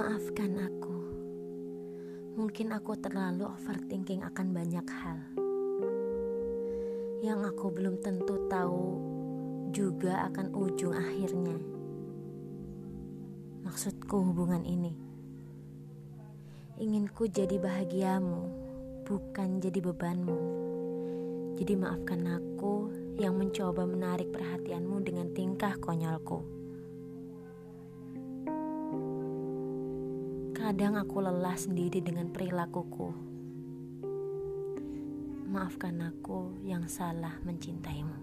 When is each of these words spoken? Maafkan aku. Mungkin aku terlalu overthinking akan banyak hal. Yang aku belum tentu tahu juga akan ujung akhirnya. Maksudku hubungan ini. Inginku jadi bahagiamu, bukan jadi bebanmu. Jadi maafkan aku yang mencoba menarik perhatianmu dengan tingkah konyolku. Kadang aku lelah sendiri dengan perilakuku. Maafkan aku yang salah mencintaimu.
Maafkan 0.00 0.56
aku. 0.56 0.96
Mungkin 2.40 2.72
aku 2.72 2.96
terlalu 3.04 3.44
overthinking 3.44 4.24
akan 4.24 4.56
banyak 4.56 4.86
hal. 4.88 5.20
Yang 7.20 7.52
aku 7.52 7.68
belum 7.68 8.00
tentu 8.00 8.48
tahu 8.48 8.96
juga 9.76 10.24
akan 10.32 10.56
ujung 10.56 10.96
akhirnya. 10.96 11.60
Maksudku 13.60 14.24
hubungan 14.24 14.64
ini. 14.64 14.96
Inginku 16.80 17.28
jadi 17.28 17.60
bahagiamu, 17.60 18.40
bukan 19.04 19.60
jadi 19.60 19.84
bebanmu. 19.84 20.38
Jadi 21.60 21.76
maafkan 21.76 22.24
aku 22.24 22.88
yang 23.20 23.36
mencoba 23.36 23.84
menarik 23.84 24.32
perhatianmu 24.32 24.96
dengan 25.04 25.28
tingkah 25.36 25.76
konyolku. 25.76 26.59
Kadang 30.70 30.94
aku 31.02 31.18
lelah 31.18 31.58
sendiri 31.58 31.98
dengan 31.98 32.30
perilakuku. 32.30 33.10
Maafkan 35.50 35.98
aku 35.98 36.62
yang 36.62 36.86
salah 36.86 37.42
mencintaimu. 37.42 38.14